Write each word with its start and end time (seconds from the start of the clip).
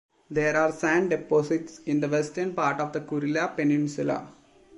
There 0.31 0.55
are 0.57 0.71
sand 0.71 1.11
deposits 1.11 1.77
in 1.85 1.99
the 1.99 2.07
western 2.07 2.53
part 2.55 2.79
of 2.81 2.91
the 2.91 3.01
Kurila 3.01 3.55
peninsula. 3.55 4.31